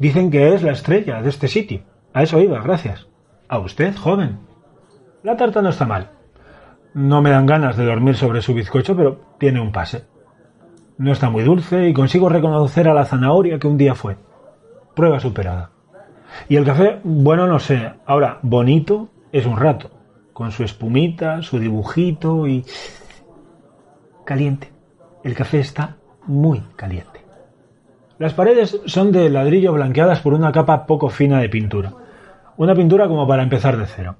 Dicen 0.00 0.32
que 0.32 0.52
es 0.52 0.64
la 0.64 0.72
estrella 0.72 1.22
de 1.22 1.28
este 1.28 1.46
sitio. 1.46 1.82
A 2.12 2.24
eso 2.24 2.40
iba, 2.40 2.60
gracias. 2.60 3.06
A 3.48 3.60
usted, 3.60 3.94
joven. 3.94 4.40
La 5.22 5.36
tarta 5.36 5.62
no 5.62 5.68
está 5.68 5.86
mal. 5.86 6.10
No 6.92 7.22
me 7.22 7.30
dan 7.30 7.46
ganas 7.46 7.76
de 7.76 7.84
dormir 7.84 8.16
sobre 8.16 8.42
su 8.42 8.52
bizcocho, 8.52 8.96
pero 8.96 9.20
tiene 9.38 9.60
un 9.60 9.70
pase. 9.70 10.17
No 10.98 11.12
está 11.12 11.30
muy 11.30 11.44
dulce 11.44 11.88
y 11.88 11.92
consigo 11.92 12.28
reconocer 12.28 12.88
a 12.88 12.94
la 12.94 13.04
zanahoria 13.04 13.60
que 13.60 13.68
un 13.68 13.78
día 13.78 13.94
fue. 13.94 14.16
Prueba 14.96 15.20
superada. 15.20 15.70
Y 16.48 16.56
el 16.56 16.64
café, 16.64 16.98
bueno, 17.04 17.46
no 17.46 17.60
sé. 17.60 17.92
Ahora, 18.04 18.40
bonito 18.42 19.08
es 19.30 19.46
un 19.46 19.56
rato. 19.56 19.90
Con 20.32 20.50
su 20.50 20.64
espumita, 20.64 21.40
su 21.42 21.60
dibujito 21.60 22.48
y... 22.48 22.64
caliente. 24.24 24.72
El 25.22 25.34
café 25.34 25.60
está 25.60 25.96
muy 26.26 26.62
caliente. 26.74 27.24
Las 28.18 28.34
paredes 28.34 28.80
son 28.86 29.12
de 29.12 29.30
ladrillo 29.30 29.72
blanqueadas 29.72 30.18
por 30.18 30.34
una 30.34 30.50
capa 30.50 30.84
poco 30.84 31.10
fina 31.10 31.38
de 31.38 31.48
pintura. 31.48 31.92
Una 32.56 32.74
pintura 32.74 33.06
como 33.06 33.28
para 33.28 33.44
empezar 33.44 33.76
de 33.76 33.86
cero. 33.86 34.16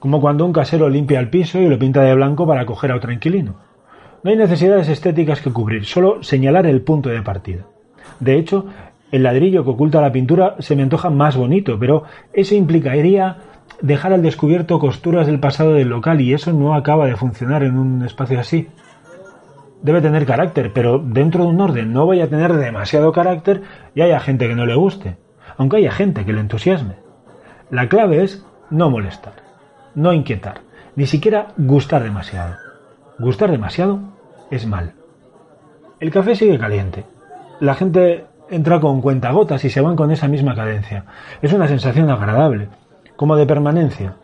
Como 0.00 0.20
cuando 0.20 0.44
un 0.44 0.52
casero 0.52 0.88
limpia 0.88 1.20
el 1.20 1.30
piso 1.30 1.60
y 1.60 1.68
lo 1.68 1.78
pinta 1.78 2.02
de 2.02 2.16
blanco 2.16 2.48
para 2.48 2.62
acoger 2.62 2.90
a 2.90 2.96
otro 2.96 3.12
inquilino. 3.12 3.54
No 4.22 4.30
hay 4.30 4.36
necesidades 4.36 4.88
estéticas 4.88 5.40
que 5.40 5.52
cubrir, 5.52 5.84
solo 5.84 6.22
señalar 6.22 6.66
el 6.66 6.82
punto 6.82 7.08
de 7.08 7.22
partida. 7.22 7.66
De 8.20 8.38
hecho, 8.38 8.66
el 9.12 9.22
ladrillo 9.22 9.64
que 9.64 9.70
oculta 9.70 10.00
la 10.00 10.12
pintura 10.12 10.56
se 10.58 10.76
me 10.76 10.82
antoja 10.82 11.10
más 11.10 11.36
bonito, 11.36 11.78
pero 11.78 12.04
eso 12.32 12.54
implicaría 12.54 13.38
dejar 13.80 14.12
al 14.12 14.22
descubierto 14.22 14.78
costuras 14.78 15.26
del 15.26 15.40
pasado 15.40 15.74
del 15.74 15.88
local 15.88 16.20
y 16.20 16.32
eso 16.32 16.52
no 16.52 16.74
acaba 16.74 17.06
de 17.06 17.16
funcionar 17.16 17.62
en 17.62 17.78
un 17.78 18.04
espacio 18.04 18.40
así 18.40 18.68
debe 19.82 20.00
tener 20.00 20.26
carácter, 20.26 20.72
pero 20.72 20.98
dentro 20.98 21.44
de 21.44 21.50
un 21.50 21.60
orden 21.60 21.92
no 21.92 22.06
vaya 22.06 22.24
a 22.24 22.28
tener 22.28 22.52
demasiado 22.54 23.12
carácter 23.12 23.62
y 23.94 24.00
haya 24.00 24.20
gente 24.20 24.48
que 24.48 24.56
no 24.56 24.66
le 24.66 24.74
guste, 24.74 25.16
aunque 25.56 25.76
haya 25.78 25.92
gente 25.92 26.24
que 26.24 26.32
le 26.32 26.40
entusiasme. 26.40 26.96
La 27.70 27.88
clave 27.88 28.22
es 28.24 28.44
no 28.70 28.90
molestar, 28.90 29.34
no 29.94 30.12
inquietar, 30.12 30.62
ni 30.96 31.06
siquiera 31.06 31.48
gustar 31.56 32.02
demasiado. 32.02 32.65
Gustar 33.18 33.50
demasiado 33.50 34.00
es 34.50 34.66
mal. 34.66 34.92
El 36.00 36.10
café 36.10 36.36
sigue 36.36 36.58
caliente. 36.58 37.04
La 37.60 37.74
gente 37.74 38.26
entra 38.50 38.78
con 38.78 39.00
cuentagotas 39.00 39.64
y 39.64 39.70
se 39.70 39.80
van 39.80 39.96
con 39.96 40.10
esa 40.10 40.28
misma 40.28 40.54
cadencia. 40.54 41.04
Es 41.40 41.52
una 41.54 41.66
sensación 41.66 42.10
agradable, 42.10 42.68
como 43.16 43.36
de 43.36 43.46
permanencia. 43.46 44.16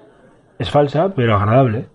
Es 0.59 0.71
falsa, 0.71 1.15
pero 1.17 1.37
agradable. 1.37 1.87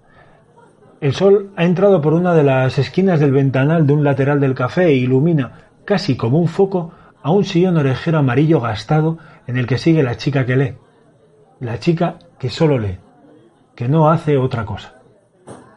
El 0.99 1.13
sol 1.13 1.51
ha 1.55 1.65
entrado 1.65 2.01
por 2.01 2.15
una 2.15 2.33
de 2.33 2.43
las 2.43 2.79
esquinas 2.79 3.19
del 3.19 3.31
ventanal 3.31 3.85
de 3.85 3.93
un 3.93 4.03
lateral 4.03 4.39
del 4.39 4.55
café 4.55 4.85
e 4.85 4.95
ilumina, 4.95 5.51
casi 5.85 6.17
como 6.17 6.39
un 6.39 6.47
foco, 6.47 6.91
a 7.21 7.29
un 7.29 7.45
sillón 7.45 7.77
orejero 7.77 8.17
amarillo 8.17 8.59
gastado 8.59 9.19
en 9.45 9.57
el 9.57 9.67
que 9.67 9.77
sigue 9.77 10.01
la 10.01 10.17
chica 10.17 10.47
que 10.47 10.57
lee. 10.57 10.75
La 11.59 11.79
chica 11.79 12.17
que 12.39 12.49
solo 12.49 12.79
lee, 12.79 12.97
que 13.75 13.87
no 13.87 14.09
hace 14.09 14.37
otra 14.37 14.65
cosa. 14.65 14.96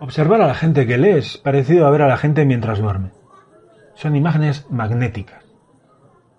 Observar 0.03 0.41
a 0.41 0.47
la 0.47 0.55
gente 0.55 0.87
que 0.87 0.97
lee 0.97 1.19
es 1.19 1.37
parecido 1.37 1.87
a 1.87 1.91
ver 1.91 2.01
a 2.01 2.09
la 2.09 2.17
gente 2.17 2.47
mientras 2.47 2.79
duerme. 2.79 3.11
Son 3.93 4.17
imágenes 4.17 4.67
magnéticas. 4.71 5.45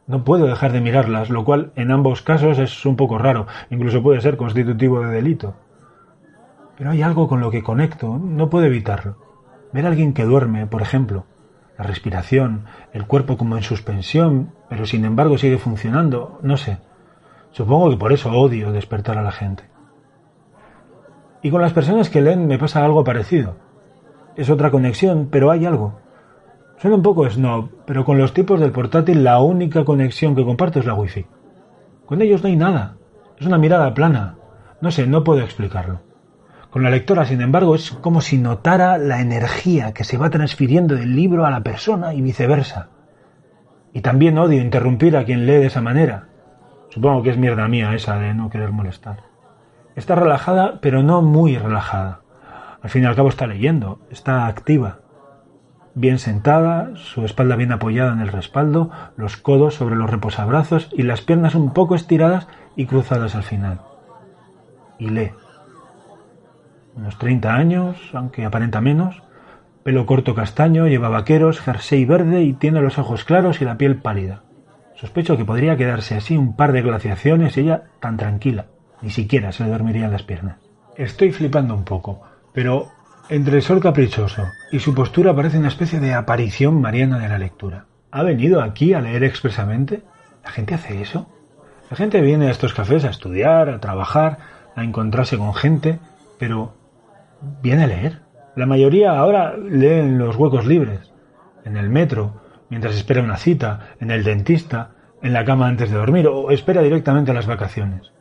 No 0.07 0.23
puedo 0.23 0.47
dejar 0.47 0.71
de 0.71 0.81
mirarlas, 0.81 1.29
lo 1.29 1.45
cual 1.45 1.71
en 1.75 1.91
ambos 1.91 2.23
casos 2.23 2.57
es 2.57 2.87
un 2.87 2.95
poco 2.95 3.19
raro, 3.19 3.45
incluso 3.69 4.01
puede 4.01 4.19
ser 4.19 4.35
constitutivo 4.35 5.01
de 5.01 5.13
delito. 5.13 5.53
Pero 6.75 6.89
hay 6.89 7.03
algo 7.03 7.27
con 7.27 7.39
lo 7.39 7.51
que 7.51 7.61
conecto, 7.61 8.17
no 8.17 8.49
puedo 8.49 8.65
evitarlo. 8.65 9.17
Ver 9.71 9.85
a 9.85 9.89
alguien 9.89 10.13
que 10.13 10.25
duerme, 10.25 10.65
por 10.65 10.81
ejemplo, 10.81 11.25
la 11.77 11.83
respiración, 11.83 12.65
el 12.93 13.05
cuerpo 13.05 13.37
como 13.37 13.57
en 13.57 13.63
suspensión, 13.63 14.53
pero 14.69 14.87
sin 14.87 15.05
embargo 15.05 15.37
sigue 15.37 15.59
funcionando, 15.59 16.39
no 16.41 16.57
sé. 16.57 16.79
Supongo 17.51 17.91
que 17.91 17.97
por 17.97 18.11
eso 18.11 18.31
odio 18.31 18.71
despertar 18.71 19.19
a 19.19 19.23
la 19.23 19.31
gente. 19.31 19.70
Y 21.41 21.49
con 21.49 21.61
las 21.61 21.73
personas 21.73 22.09
que 22.09 22.21
leen 22.21 22.47
me 22.47 22.59
pasa 22.59 22.85
algo 22.85 23.03
parecido. 23.03 23.55
Es 24.35 24.49
otra 24.49 24.71
conexión, 24.71 25.29
pero 25.31 25.51
hay 25.51 25.65
algo. 25.65 25.99
Suena 26.77 26.97
un 26.97 27.03
poco 27.03 27.29
snob, 27.29 27.69
pero 27.85 28.05
con 28.05 28.17
los 28.17 28.33
tipos 28.33 28.59
del 28.59 28.71
portátil 28.71 29.23
la 29.23 29.39
única 29.39 29.83
conexión 29.85 30.35
que 30.35 30.45
comparto 30.45 30.79
es 30.79 30.85
la 30.85 30.93
wifi. 30.93 31.25
Con 32.05 32.21
ellos 32.21 32.41
no 32.43 32.49
hay 32.49 32.55
nada. 32.55 32.97
Es 33.39 33.45
una 33.45 33.57
mirada 33.57 33.93
plana. 33.93 34.35
No 34.81 34.91
sé, 34.91 35.07
no 35.07 35.23
puedo 35.23 35.41
explicarlo. 35.41 36.01
Con 36.71 36.83
la 36.83 36.89
lectora, 36.89 37.25
sin 37.25 37.41
embargo, 37.41 37.75
es 37.75 37.91
como 37.91 38.21
si 38.21 38.37
notara 38.37 38.97
la 38.97 39.19
energía 39.19 39.93
que 39.93 40.03
se 40.03 40.17
va 40.17 40.29
transfiriendo 40.29 40.95
del 40.95 41.15
libro 41.15 41.45
a 41.45 41.51
la 41.51 41.61
persona 41.61 42.13
y 42.13 42.21
viceversa. 42.21 42.89
Y 43.93 44.01
también 44.01 44.37
odio 44.37 44.61
interrumpir 44.61 45.17
a 45.17 45.25
quien 45.25 45.45
lee 45.45 45.53
de 45.53 45.65
esa 45.65 45.81
manera. 45.81 46.29
Supongo 46.89 47.23
que 47.23 47.31
es 47.31 47.37
mierda 47.37 47.67
mía 47.67 47.93
esa 47.93 48.17
de 48.17 48.33
no 48.33 48.49
querer 48.49 48.71
molestar. 48.71 49.30
Está 50.01 50.15
relajada, 50.15 50.79
pero 50.81 51.03
no 51.03 51.21
muy 51.21 51.59
relajada. 51.59 52.21
Al 52.81 52.89
fin 52.89 53.03
y 53.03 53.05
al 53.05 53.15
cabo 53.15 53.29
está 53.29 53.45
leyendo, 53.45 53.99
está 54.09 54.47
activa. 54.47 55.01
Bien 55.93 56.17
sentada, 56.17 56.95
su 56.95 57.23
espalda 57.23 57.55
bien 57.55 57.71
apoyada 57.71 58.11
en 58.11 58.19
el 58.19 58.29
respaldo, 58.29 58.89
los 59.15 59.37
codos 59.37 59.75
sobre 59.75 59.95
los 59.95 60.09
reposabrazos 60.09 60.89
y 60.91 61.03
las 61.03 61.21
piernas 61.21 61.53
un 61.53 61.71
poco 61.71 61.93
estiradas 61.93 62.47
y 62.75 62.87
cruzadas 62.87 63.35
al 63.35 63.43
final. 63.43 63.81
Y 64.97 65.09
lee 65.09 65.33
unos 66.95 67.19
30 67.19 67.53
años, 67.53 67.97
aunque 68.13 68.43
aparenta 68.43 68.81
menos, 68.81 69.21
pelo 69.83 70.07
corto 70.07 70.33
castaño, 70.33 70.87
lleva 70.87 71.09
vaqueros, 71.09 71.61
jersey 71.61 72.05
verde 72.05 72.41
y 72.41 72.53
tiene 72.53 72.81
los 72.81 72.97
ojos 72.97 73.23
claros 73.23 73.61
y 73.61 73.65
la 73.65 73.77
piel 73.77 73.97
pálida. 73.97 74.41
Sospecho 74.95 75.37
que 75.37 75.45
podría 75.45 75.77
quedarse 75.77 76.15
así 76.15 76.37
un 76.37 76.55
par 76.55 76.71
de 76.71 76.81
glaciaciones 76.81 77.55
y 77.55 77.61
ella 77.61 77.83
tan 77.99 78.17
tranquila, 78.17 78.65
ni 79.01 79.09
siquiera 79.09 79.51
se 79.51 79.63
le 79.63 79.69
dormirían 79.69 80.11
las 80.11 80.23
piernas. 80.23 80.57
Estoy 80.95 81.31
flipando 81.31 81.73
un 81.73 81.83
poco, 81.83 82.21
pero 82.53 82.89
entre 83.29 83.55
el 83.55 83.61
sol 83.61 83.79
caprichoso 83.79 84.43
y 84.71 84.79
su 84.79 84.93
postura 84.93 85.35
parece 85.35 85.57
una 85.57 85.69
especie 85.69 85.99
de 85.99 86.13
aparición 86.13 86.81
mariana 86.81 87.17
de 87.17 87.29
la 87.29 87.37
lectura. 87.37 87.85
¿Ha 88.11 88.23
venido 88.23 88.61
aquí 88.61 88.93
a 88.93 89.01
leer 89.01 89.23
expresamente? 89.23 90.03
¿La 90.43 90.51
gente 90.51 90.73
hace 90.73 91.01
eso? 91.01 91.29
La 91.89 91.97
gente 91.97 92.21
viene 92.21 92.47
a 92.47 92.51
estos 92.51 92.73
cafés 92.73 93.05
a 93.05 93.09
estudiar, 93.09 93.69
a 93.69 93.79
trabajar, 93.79 94.37
a 94.75 94.83
encontrarse 94.83 95.37
con 95.37 95.53
gente, 95.53 95.99
pero 96.39 96.73
viene 97.61 97.83
a 97.83 97.87
leer. 97.87 98.21
La 98.55 98.65
mayoría 98.65 99.17
ahora 99.17 99.55
lee 99.57 99.99
en 99.99 100.17
los 100.17 100.35
huecos 100.35 100.65
libres, 100.65 101.11
en 101.63 101.77
el 101.77 101.89
metro, 101.89 102.41
mientras 102.69 102.95
espera 102.95 103.21
una 103.21 103.37
cita, 103.37 103.91
en 103.99 104.11
el 104.11 104.23
dentista, 104.23 104.91
en 105.21 105.33
la 105.33 105.45
cama 105.45 105.67
antes 105.67 105.89
de 105.89 105.97
dormir 105.97 106.27
o 106.27 106.51
espera 106.51 106.81
directamente 106.81 107.31
a 107.31 107.33
las 107.33 107.47
vacaciones. 107.47 108.11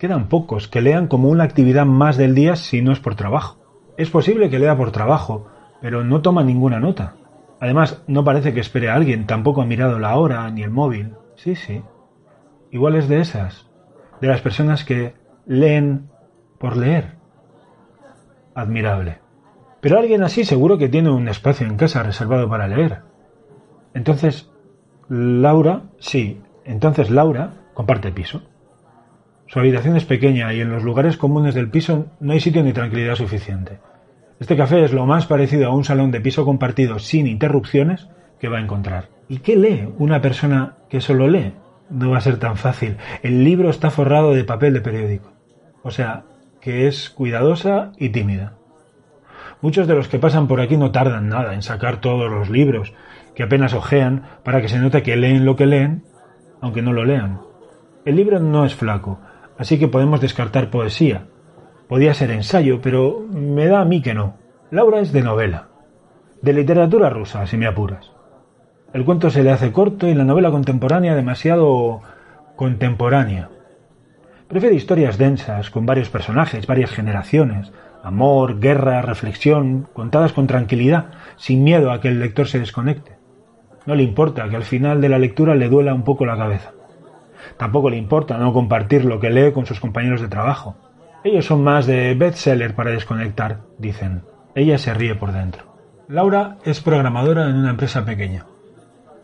Quedan 0.00 0.28
pocos 0.30 0.66
que 0.66 0.80
lean 0.80 1.08
como 1.08 1.28
una 1.28 1.44
actividad 1.44 1.84
más 1.84 2.16
del 2.16 2.34
día 2.34 2.56
si 2.56 2.80
no 2.80 2.90
es 2.90 3.00
por 3.00 3.16
trabajo. 3.16 3.58
Es 3.98 4.08
posible 4.08 4.48
que 4.48 4.58
lea 4.58 4.74
por 4.74 4.92
trabajo, 4.92 5.48
pero 5.82 6.04
no 6.04 6.22
toma 6.22 6.42
ninguna 6.42 6.80
nota. 6.80 7.16
Además, 7.60 8.02
no 8.06 8.24
parece 8.24 8.54
que 8.54 8.60
espere 8.60 8.88
a 8.88 8.94
alguien, 8.94 9.26
tampoco 9.26 9.60
ha 9.60 9.66
mirado 9.66 9.98
la 9.98 10.16
hora 10.16 10.50
ni 10.50 10.62
el 10.62 10.70
móvil. 10.70 11.16
Sí, 11.36 11.54
sí. 11.54 11.82
Igual 12.70 12.96
es 12.96 13.10
de 13.10 13.20
esas, 13.20 13.68
de 14.22 14.28
las 14.28 14.40
personas 14.40 14.86
que 14.86 15.12
leen 15.44 16.08
por 16.58 16.78
leer 16.78 17.16
admirable. 18.54 19.18
Pero 19.82 19.98
alguien 19.98 20.22
así 20.22 20.44
seguro 20.44 20.78
que 20.78 20.88
tiene 20.88 21.10
un 21.10 21.28
espacio 21.28 21.66
en 21.66 21.76
casa 21.76 22.02
reservado 22.02 22.48
para 22.48 22.68
leer. 22.68 23.02
Entonces, 23.92 24.50
Laura, 25.10 25.82
sí, 25.98 26.40
entonces 26.64 27.10
Laura 27.10 27.52
comparte 27.74 28.12
piso. 28.12 28.40
Su 29.50 29.58
habitación 29.58 29.96
es 29.96 30.04
pequeña 30.04 30.52
y 30.54 30.60
en 30.60 30.70
los 30.70 30.84
lugares 30.84 31.16
comunes 31.16 31.56
del 31.56 31.70
piso 31.70 32.06
no 32.20 32.32
hay 32.32 32.38
sitio 32.38 32.62
ni 32.62 32.72
tranquilidad 32.72 33.16
suficiente. 33.16 33.80
Este 34.38 34.56
café 34.56 34.84
es 34.84 34.92
lo 34.92 35.06
más 35.06 35.26
parecido 35.26 35.66
a 35.66 35.74
un 35.74 35.82
salón 35.82 36.12
de 36.12 36.20
piso 36.20 36.44
compartido 36.44 37.00
sin 37.00 37.26
interrupciones 37.26 38.06
que 38.38 38.46
va 38.46 38.58
a 38.58 38.60
encontrar. 38.60 39.08
¿Y 39.28 39.38
qué 39.38 39.56
lee 39.56 39.92
una 39.98 40.20
persona 40.20 40.76
que 40.88 41.00
solo 41.00 41.26
lee? 41.26 41.54
No 41.90 42.10
va 42.10 42.18
a 42.18 42.20
ser 42.20 42.38
tan 42.38 42.56
fácil. 42.56 42.96
El 43.24 43.42
libro 43.42 43.70
está 43.70 43.90
forrado 43.90 44.34
de 44.34 44.44
papel 44.44 44.72
de 44.72 44.82
periódico. 44.82 45.32
O 45.82 45.90
sea, 45.90 46.22
que 46.60 46.86
es 46.86 47.10
cuidadosa 47.10 47.90
y 47.98 48.10
tímida. 48.10 48.52
Muchos 49.62 49.88
de 49.88 49.96
los 49.96 50.06
que 50.06 50.20
pasan 50.20 50.46
por 50.46 50.60
aquí 50.60 50.76
no 50.76 50.92
tardan 50.92 51.28
nada 51.28 51.54
en 51.54 51.62
sacar 51.62 52.00
todos 52.00 52.30
los 52.30 52.50
libros, 52.50 52.94
que 53.34 53.42
apenas 53.42 53.74
ojean 53.74 54.22
para 54.44 54.62
que 54.62 54.68
se 54.68 54.78
note 54.78 55.02
que 55.02 55.16
leen 55.16 55.44
lo 55.44 55.56
que 55.56 55.66
leen, 55.66 56.04
aunque 56.60 56.82
no 56.82 56.92
lo 56.92 57.04
lean. 57.04 57.40
El 58.04 58.14
libro 58.14 58.38
no 58.38 58.64
es 58.64 58.76
flaco, 58.76 59.18
así 59.60 59.78
que 59.78 59.88
podemos 59.88 60.22
descartar 60.22 60.70
poesía. 60.70 61.26
Podía 61.86 62.14
ser 62.14 62.30
ensayo, 62.30 62.80
pero 62.80 63.26
me 63.30 63.66
da 63.66 63.82
a 63.82 63.84
mí 63.84 64.00
que 64.00 64.14
no. 64.14 64.38
Laura 64.70 65.00
es 65.00 65.12
de 65.12 65.20
novela, 65.20 65.68
de 66.40 66.54
literatura 66.54 67.10
rusa, 67.10 67.46
si 67.46 67.58
me 67.58 67.66
apuras. 67.66 68.10
El 68.94 69.04
cuento 69.04 69.28
se 69.28 69.42
le 69.42 69.50
hace 69.50 69.70
corto 69.70 70.08
y 70.08 70.14
la 70.14 70.24
novela 70.24 70.50
contemporánea 70.50 71.14
demasiado 71.14 72.00
contemporánea. 72.56 73.50
Prefiere 74.48 74.76
historias 74.76 75.18
densas, 75.18 75.68
con 75.68 75.84
varios 75.84 76.08
personajes, 76.08 76.66
varias 76.66 76.90
generaciones, 76.90 77.70
amor, 78.02 78.60
guerra, 78.60 79.02
reflexión, 79.02 79.88
contadas 79.92 80.32
con 80.32 80.46
tranquilidad, 80.46 81.10
sin 81.36 81.62
miedo 81.62 81.92
a 81.92 82.00
que 82.00 82.08
el 82.08 82.18
lector 82.18 82.48
se 82.48 82.60
desconecte. 82.60 83.18
No 83.84 83.94
le 83.94 84.04
importa 84.04 84.48
que 84.48 84.56
al 84.56 84.64
final 84.64 85.02
de 85.02 85.10
la 85.10 85.18
lectura 85.18 85.54
le 85.54 85.68
duela 85.68 85.92
un 85.92 86.02
poco 86.02 86.24
la 86.24 86.38
cabeza. 86.38 86.72
Tampoco 87.56 87.90
le 87.90 87.96
importa 87.96 88.38
no 88.38 88.52
compartir 88.52 89.04
lo 89.04 89.20
que 89.20 89.30
lee 89.30 89.52
con 89.52 89.66
sus 89.66 89.80
compañeros 89.80 90.20
de 90.20 90.28
trabajo. 90.28 90.76
Ellos 91.24 91.44
son 91.44 91.62
más 91.62 91.86
de 91.86 92.14
bestseller 92.14 92.74
para 92.74 92.90
desconectar, 92.90 93.60
dicen. 93.78 94.22
Ella 94.54 94.78
se 94.78 94.94
ríe 94.94 95.14
por 95.14 95.32
dentro. 95.32 95.64
Laura 96.08 96.56
es 96.64 96.80
programadora 96.80 97.48
en 97.48 97.56
una 97.56 97.70
empresa 97.70 98.04
pequeña. 98.04 98.46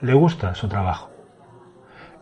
Le 0.01 0.15
gusta 0.15 0.55
su 0.55 0.69
trabajo. 0.69 1.11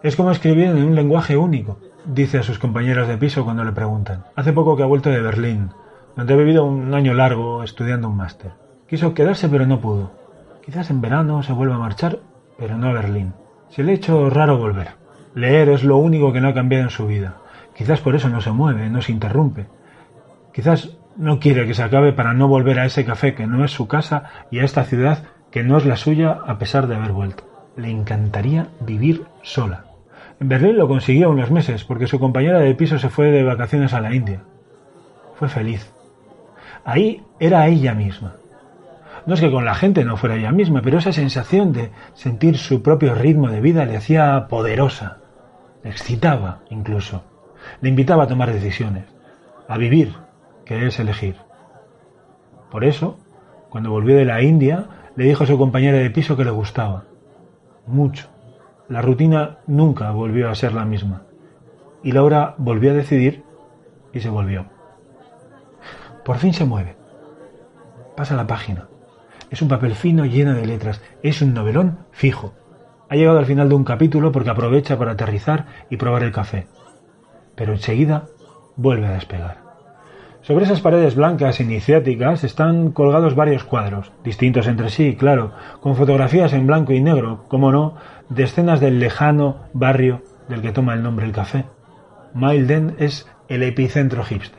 Es 0.02 0.16
como 0.16 0.30
escribir 0.30 0.66
en 0.66 0.84
un 0.84 0.94
lenguaje 0.94 1.36
único, 1.36 1.78
dice 2.04 2.38
a 2.38 2.42
sus 2.42 2.58
compañeros 2.58 3.08
de 3.08 3.16
piso 3.16 3.44
cuando 3.44 3.64
le 3.64 3.72
preguntan. 3.72 4.24
Hace 4.36 4.52
poco 4.52 4.76
que 4.76 4.82
ha 4.82 4.86
vuelto 4.86 5.10
de 5.10 5.20
Berlín, 5.20 5.70
donde 6.16 6.34
ha 6.34 6.36
vivido 6.36 6.64
un 6.64 6.94
año 6.94 7.14
largo 7.14 7.62
estudiando 7.62 8.08
un 8.08 8.16
máster. 8.16 8.52
Quiso 8.88 9.14
quedarse 9.14 9.48
pero 9.48 9.66
no 9.66 9.80
pudo. 9.80 10.12
Quizás 10.64 10.90
en 10.90 11.00
verano 11.00 11.42
se 11.42 11.52
vuelva 11.52 11.74
a 11.74 11.78
marchar 11.78 12.20
pero 12.56 12.78
no 12.78 12.88
a 12.88 12.92
Berlín. 12.92 13.34
Se 13.70 13.82
le 13.82 13.92
ha 13.92 13.94
hecho 13.96 14.30
raro 14.30 14.56
volver. 14.56 15.03
Leer 15.34 15.68
es 15.68 15.82
lo 15.82 15.96
único 15.96 16.32
que 16.32 16.40
no 16.40 16.48
ha 16.48 16.54
cambiado 16.54 16.84
en 16.84 16.90
su 16.90 17.06
vida. 17.06 17.38
Quizás 17.74 18.00
por 18.00 18.14
eso 18.14 18.28
no 18.28 18.40
se 18.40 18.52
mueve, 18.52 18.88
no 18.88 19.02
se 19.02 19.12
interrumpe. 19.12 19.66
Quizás 20.52 20.96
no 21.16 21.40
quiere 21.40 21.66
que 21.66 21.74
se 21.74 21.82
acabe 21.82 22.12
para 22.12 22.34
no 22.34 22.46
volver 22.46 22.78
a 22.78 22.86
ese 22.86 23.04
café 23.04 23.34
que 23.34 23.46
no 23.46 23.64
es 23.64 23.72
su 23.72 23.88
casa 23.88 24.24
y 24.50 24.60
a 24.60 24.64
esta 24.64 24.84
ciudad 24.84 25.24
que 25.50 25.64
no 25.64 25.76
es 25.76 25.84
la 25.84 25.96
suya 25.96 26.38
a 26.46 26.58
pesar 26.58 26.86
de 26.86 26.94
haber 26.94 27.12
vuelto. 27.12 27.44
Le 27.76 27.90
encantaría 27.90 28.68
vivir 28.80 29.24
sola. 29.42 29.86
En 30.40 30.48
Berlín 30.48 30.76
lo 30.76 30.88
consiguió 30.88 31.30
unos 31.30 31.50
meses 31.50 31.84
porque 31.84 32.06
su 32.06 32.20
compañera 32.20 32.60
de 32.60 32.74
piso 32.74 32.98
se 32.98 33.08
fue 33.08 33.30
de 33.30 33.42
vacaciones 33.42 33.92
a 33.92 34.00
la 34.00 34.14
India. 34.14 34.42
Fue 35.34 35.48
feliz. 35.48 35.92
Ahí 36.84 37.22
era 37.40 37.66
ella 37.66 37.94
misma. 37.94 38.34
No 39.26 39.34
es 39.34 39.40
que 39.40 39.50
con 39.50 39.64
la 39.64 39.74
gente 39.74 40.04
no 40.04 40.16
fuera 40.16 40.36
ella 40.36 40.52
misma, 40.52 40.82
pero 40.82 40.98
esa 40.98 41.12
sensación 41.12 41.72
de 41.72 41.90
sentir 42.14 42.58
su 42.58 42.82
propio 42.82 43.14
ritmo 43.14 43.48
de 43.48 43.60
vida 43.60 43.84
le 43.86 43.96
hacía 43.96 44.46
poderosa, 44.48 45.18
le 45.84 45.90
excitaba 45.90 46.62
incluso, 46.70 47.22
le 47.80 47.90
invitaba 47.90 48.24
a 48.24 48.26
tomar 48.26 48.52
decisiones, 48.52 49.04
a 49.68 49.78
vivir, 49.78 50.14
que 50.64 50.86
es 50.86 50.98
elegir. 50.98 51.36
Por 52.70 52.84
eso, 52.84 53.18
cuando 53.68 53.90
volvió 53.90 54.16
de 54.16 54.24
la 54.24 54.42
India, 54.42 54.86
le 55.14 55.24
dijo 55.24 55.44
a 55.44 55.46
su 55.46 55.56
compañera 55.56 55.98
de 55.98 56.10
piso 56.10 56.36
que 56.36 56.44
le 56.44 56.50
gustaba, 56.50 57.04
mucho. 57.86 58.28
La 58.88 59.00
rutina 59.00 59.58
nunca 59.66 60.10
volvió 60.10 60.50
a 60.50 60.54
ser 60.54 60.72
la 60.74 60.84
misma. 60.84 61.22
Y 62.02 62.12
Laura 62.12 62.54
volvió 62.58 62.90
a 62.90 62.94
decidir 62.94 63.44
y 64.12 64.20
se 64.20 64.28
volvió. 64.28 64.66
Por 66.24 66.38
fin 66.38 66.52
se 66.52 66.64
mueve. 66.64 66.96
Pasa 68.16 68.36
la 68.36 68.46
página. 68.46 68.88
Es 69.50 69.62
un 69.62 69.68
papel 69.68 69.94
fino 69.94 70.24
lleno 70.24 70.54
de 70.54 70.66
letras. 70.66 71.02
Es 71.22 71.40
un 71.42 71.54
novelón 71.54 71.98
fijo. 72.10 72.54
Ha 73.14 73.16
llegado 73.16 73.38
al 73.38 73.46
final 73.46 73.68
de 73.68 73.76
un 73.76 73.84
capítulo 73.84 74.32
porque 74.32 74.50
aprovecha 74.50 74.98
para 74.98 75.12
aterrizar 75.12 75.66
y 75.88 75.98
probar 75.98 76.24
el 76.24 76.32
café. 76.32 76.66
Pero 77.54 77.72
enseguida 77.72 78.24
vuelve 78.74 79.06
a 79.06 79.12
despegar. 79.12 79.58
Sobre 80.42 80.64
esas 80.64 80.80
paredes 80.80 81.14
blancas 81.14 81.60
iniciáticas 81.60 82.42
están 82.42 82.90
colgados 82.90 83.36
varios 83.36 83.62
cuadros, 83.62 84.10
distintos 84.24 84.66
entre 84.66 84.90
sí, 84.90 85.14
claro, 85.14 85.52
con 85.80 85.94
fotografías 85.94 86.52
en 86.54 86.66
blanco 86.66 86.92
y 86.92 87.00
negro, 87.00 87.44
como 87.46 87.70
no, 87.70 87.94
de 88.30 88.42
escenas 88.42 88.80
del 88.80 88.98
lejano 88.98 89.58
barrio 89.72 90.22
del 90.48 90.60
que 90.60 90.72
toma 90.72 90.94
el 90.94 91.04
nombre 91.04 91.24
el 91.24 91.30
café. 91.30 91.66
Milden 92.34 92.96
es 92.98 93.28
el 93.46 93.62
epicentro 93.62 94.24
hipster. 94.24 94.58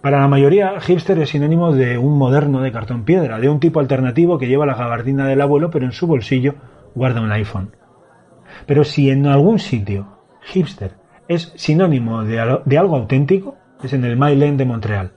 Para 0.00 0.20
la 0.20 0.28
mayoría, 0.28 0.80
hipster 0.80 1.18
es 1.18 1.28
sinónimo 1.28 1.72
de 1.72 1.98
un 1.98 2.16
moderno 2.16 2.62
de 2.62 2.72
cartón 2.72 3.04
piedra, 3.04 3.38
de 3.38 3.50
un 3.50 3.60
tipo 3.60 3.78
alternativo 3.78 4.38
que 4.38 4.48
lleva 4.48 4.64
la 4.64 4.74
gabardina 4.74 5.26
del 5.26 5.42
abuelo, 5.42 5.70
pero 5.70 5.84
en 5.84 5.92
su 5.92 6.06
bolsillo 6.06 6.54
guarda 6.94 7.20
un 7.20 7.32
iPhone. 7.32 7.70
Pero 8.66 8.84
si 8.84 9.10
en 9.10 9.26
algún 9.26 9.58
sitio 9.58 10.18
hipster 10.42 10.94
es 11.28 11.52
sinónimo 11.56 12.24
de, 12.24 12.40
algo 12.40 12.96
auténtico, 12.96 13.56
es 13.82 13.92
en 13.92 14.04
el 14.04 14.16
Mile 14.16 14.52
de 14.52 14.64
Montreal. 14.64 15.12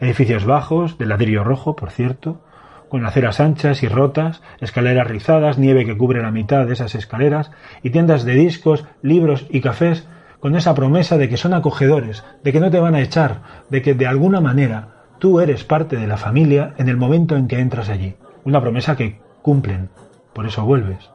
Edificios 0.00 0.44
bajos, 0.44 0.98
de 0.98 1.06
ladrillo 1.06 1.44
rojo, 1.44 1.74
por 1.74 1.90
cierto, 1.90 2.42
con 2.88 3.04
aceras 3.04 3.40
anchas 3.40 3.82
y 3.82 3.88
rotas, 3.88 4.42
escaleras 4.60 5.08
rizadas, 5.08 5.58
nieve 5.58 5.84
que 5.84 5.96
cubre 5.96 6.22
la 6.22 6.30
mitad 6.30 6.66
de 6.66 6.72
esas 6.74 6.94
escaleras, 6.94 7.50
y 7.82 7.90
tiendas 7.90 8.24
de 8.24 8.34
discos, 8.34 8.84
libros 9.02 9.46
y 9.50 9.60
cafés 9.60 10.06
con 10.40 10.54
esa 10.54 10.74
promesa 10.74 11.18
de 11.18 11.28
que 11.28 11.36
son 11.36 11.52
acogedores, 11.52 12.24
de 12.44 12.52
que 12.52 12.60
no 12.60 12.70
te 12.70 12.78
van 12.78 12.94
a 12.94 13.00
echar, 13.00 13.42
de 13.70 13.82
que 13.82 13.94
de 13.94 14.06
alguna 14.06 14.40
manera 14.40 14.88
tú 15.18 15.40
eres 15.40 15.64
parte 15.64 15.96
de 15.96 16.06
la 16.06 16.16
familia 16.16 16.74
en 16.78 16.88
el 16.88 16.96
momento 16.96 17.36
en 17.36 17.48
que 17.48 17.58
entras 17.58 17.88
allí. 17.88 18.14
Una 18.44 18.60
promesa 18.60 18.96
que 18.96 19.20
cumplen, 19.42 19.90
por 20.32 20.46
eso 20.46 20.64
vuelves. 20.64 21.10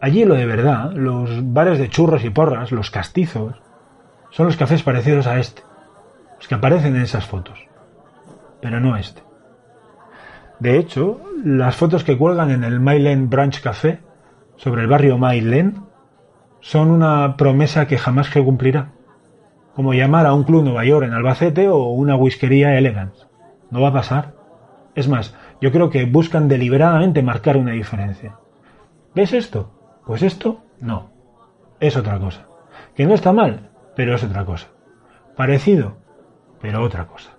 Allí 0.00 0.24
lo 0.24 0.34
de 0.34 0.46
verdad, 0.46 0.92
los 0.92 1.52
bares 1.52 1.78
de 1.78 1.88
churros 1.90 2.24
y 2.24 2.30
porras, 2.30 2.72
los 2.72 2.90
castizos, 2.90 3.60
son 4.30 4.46
los 4.46 4.56
cafés 4.56 4.82
parecidos 4.82 5.26
a 5.26 5.38
este, 5.38 5.62
los 6.38 6.48
que 6.48 6.54
aparecen 6.54 6.96
en 6.96 7.02
esas 7.02 7.26
fotos, 7.26 7.58
pero 8.60 8.80
no 8.80 8.96
este. 8.96 9.22
De 10.58 10.78
hecho, 10.78 11.20
las 11.44 11.76
fotos 11.76 12.04
que 12.04 12.16
cuelgan 12.16 12.50
en 12.50 12.64
el 12.64 12.80
Mylen 12.80 13.28
Branch 13.30 13.60
Café 13.60 14.00
sobre 14.56 14.82
el 14.82 14.88
barrio 14.88 15.18
Mylen 15.18 15.84
son 16.60 16.90
una 16.90 17.36
promesa 17.36 17.86
que 17.86 17.98
jamás 17.98 18.26
se 18.26 18.44
cumplirá, 18.44 18.92
como 19.74 19.94
llamar 19.94 20.26
a 20.26 20.34
un 20.34 20.44
club 20.44 20.64
Nueva 20.64 20.84
York 20.84 21.06
en 21.06 21.14
Albacete 21.14 21.68
o 21.68 21.84
una 21.88 22.16
whiskería 22.16 22.76
Elegance. 22.76 23.24
No 23.70 23.80
va 23.80 23.88
a 23.88 23.94
pasar. 23.94 24.34
Es 24.94 25.08
más, 25.08 25.34
yo 25.60 25.72
creo 25.72 25.88
que 25.88 26.04
buscan 26.04 26.48
deliberadamente 26.48 27.22
marcar 27.22 27.56
una 27.56 27.72
diferencia. 27.72 28.36
¿Ves 29.14 29.32
esto? 29.32 29.70
Pues 30.06 30.22
esto 30.22 30.62
no. 30.80 31.10
Es 31.80 31.96
otra 31.96 32.18
cosa. 32.18 32.46
Que 32.94 33.06
no 33.06 33.14
está 33.14 33.32
mal, 33.32 33.70
pero 33.96 34.14
es 34.14 34.22
otra 34.22 34.44
cosa. 34.44 34.68
Parecido, 35.36 35.96
pero 36.60 36.82
otra 36.84 37.06
cosa. 37.06 37.30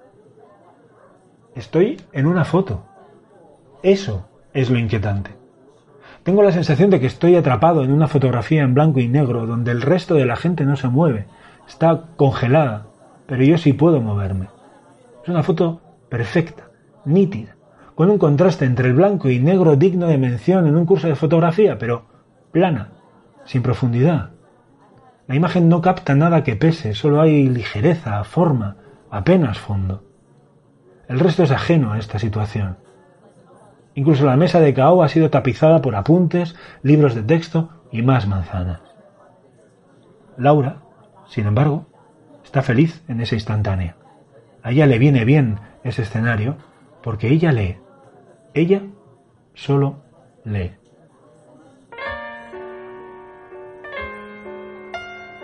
Estoy 1.56 2.02
en 2.12 2.28
una 2.28 2.44
foto. 2.44 2.84
Eso 3.84 4.28
es 4.54 4.70
lo 4.70 4.78
inquietante. 4.78 5.32
Tengo 6.24 6.44
la 6.44 6.52
sensación 6.52 6.90
de 6.90 7.00
que 7.00 7.08
estoy 7.08 7.36
atrapado 7.36 7.84
en 7.84 7.92
una 7.92 8.08
fotografía 8.08 8.62
en 8.62 8.74
blanco 8.74 9.00
y 9.00 9.08
negro 9.08 9.48
donde 9.48 9.72
el 9.72 9.82
resto 9.82 10.16
de 10.16 10.26
la 10.26 10.36
gente 10.36 10.66
no 10.66 10.76
se 10.76 10.88
mueve, 10.88 11.26
está 11.68 12.10
congelada, 12.16 12.88
pero 13.26 13.44
yo 13.44 13.58
sí 13.58 13.74
puedo 13.74 14.02
moverme. 14.02 14.50
Es 15.24 15.30
una 15.30 15.42
foto 15.42 15.82
perfecta, 16.10 16.70
nítida, 17.06 17.56
con 17.96 18.10
un 18.10 18.18
contraste 18.18 18.66
entre 18.66 18.88
el 18.88 18.94
blanco 18.94 19.30
y 19.30 19.40
negro 19.40 19.76
digno 19.76 20.08
de 20.08 20.18
mención 20.18 20.68
en 20.68 20.76
un 20.76 20.86
curso 20.86 21.08
de 21.08 21.16
fotografía, 21.16 21.78
pero 21.78 22.06
plana, 22.52 22.92
sin 23.46 23.62
profundidad. 23.62 24.32
La 25.28 25.36
imagen 25.36 25.70
no 25.70 25.82
capta 25.82 26.16
nada 26.16 26.44
que 26.44 26.56
pese, 26.56 26.94
solo 26.94 27.22
hay 27.22 27.48
ligereza, 27.48 28.24
forma, 28.24 28.78
apenas 29.10 29.60
fondo. 29.60 30.04
El 31.08 31.20
resto 31.20 31.44
es 31.44 31.52
ajeno 31.52 31.94
a 31.94 32.00
esta 32.00 32.20
situación. 32.20 32.78
Incluso 33.94 34.26
la 34.26 34.38
mesa 34.38 34.60
de 34.60 34.74
Cao 34.74 35.04
ha 35.04 35.10
sido 35.10 35.30
tapizada 35.30 35.82
por 35.82 35.96
apuntes, 35.96 36.56
libros 36.82 37.16
de 37.16 37.24
texto 37.24 37.70
y 37.92 38.02
más 38.02 38.28
manzanas. 38.28 38.82
Laura, 40.38 40.78
sin 41.28 41.46
embargo, 41.46 41.88
está 42.44 42.62
feliz 42.62 43.04
en 43.08 43.20
esa 43.22 43.36
instantánea. 43.36 43.98
A 44.64 44.72
ella 44.72 44.86
le 44.88 44.98
viene 44.98 45.26
bien 45.26 45.60
ese 45.84 46.04
escenario 46.04 46.58
porque 47.04 47.28
ella 47.28 47.52
lee. 47.52 47.78
Ella 48.54 48.82
solo 49.54 50.02
lee. 50.44 50.72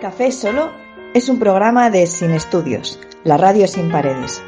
Café 0.00 0.30
Solo 0.30 0.70
es 1.14 1.28
un 1.28 1.38
programa 1.38 1.90
de 1.90 2.06
Sin 2.06 2.30
Estudios, 2.32 3.00
la 3.24 3.38
radio 3.38 3.66
sin 3.66 3.90
paredes, 3.90 4.42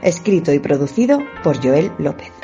escrito 0.00 0.52
y 0.52 0.60
producido 0.60 1.18
por 1.42 1.62
Joel 1.62 1.92
López. 1.98 2.43